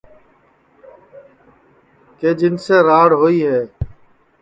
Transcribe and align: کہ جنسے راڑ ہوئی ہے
کہ 2.19 2.29
جنسے 2.39 2.75
راڑ 2.87 3.09
ہوئی 3.19 3.39
ہے 3.49 3.61